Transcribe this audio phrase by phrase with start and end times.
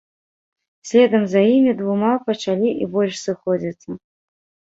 [0.91, 3.89] Следам за імі двума пачалі і больш сыходзіцца.